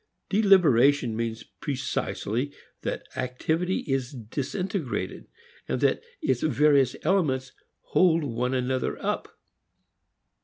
[0.29, 2.51] Deliberation means precisely
[2.81, 5.27] that activity is disintegrated,
[5.67, 9.37] and that its various elements hold one another up.